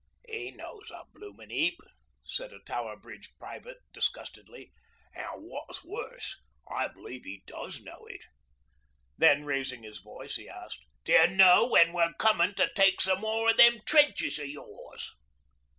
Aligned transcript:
''E 0.27 0.55
knows 0.55 0.89
a 0.89 1.05
bloomin' 1.13 1.51
heap,' 1.51 1.79
said 2.25 2.51
a 2.51 2.57
Tower 2.61 2.95
Bridge 2.97 3.35
private 3.37 3.77
disgustedly; 3.93 4.73
'an' 5.13 5.43
wot's 5.43 5.85
more, 5.85 6.17
I 6.67 6.87
believe 6.87 7.27
'e 7.27 7.43
does 7.45 7.81
know 7.81 8.07
it.' 8.07 8.25
Then, 9.19 9.45
raising 9.45 9.83
his 9.83 9.99
voice, 9.99 10.37
he 10.37 10.49
asked, 10.49 10.79
'Do 11.03 11.11
you 11.13 11.27
know 11.27 11.69
when 11.69 11.93
we're 11.93 12.13
comin' 12.17 12.55
to 12.55 12.73
take 12.73 12.99
some 12.99 13.21
more 13.21 13.51
of 13.51 13.57
them 13.57 13.77
trenches 13.85 14.39
o' 14.39 14.43
yours?' 14.43 15.11